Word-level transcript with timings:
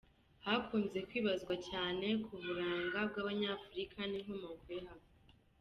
Hakunze 0.45 0.97
kwibazwa 1.07 1.53
cyane 1.69 2.07
ku 2.25 2.33
buranga 2.43 2.99
bw’Abanyafurika 3.09 3.99
n’inkomoko 4.09 4.67
yabwo. 4.81 5.11